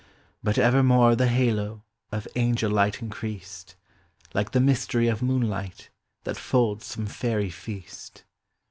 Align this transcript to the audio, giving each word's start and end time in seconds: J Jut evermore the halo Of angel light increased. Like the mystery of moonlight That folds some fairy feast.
J 0.43 0.53
Jut 0.53 0.57
evermore 0.57 1.15
the 1.15 1.27
halo 1.27 1.83
Of 2.11 2.27
angel 2.35 2.71
light 2.71 3.03
increased. 3.03 3.75
Like 4.33 4.49
the 4.51 4.59
mystery 4.59 5.07
of 5.07 5.21
moonlight 5.21 5.91
That 6.23 6.37
folds 6.37 6.87
some 6.87 7.05
fairy 7.05 7.51
feast. 7.51 8.23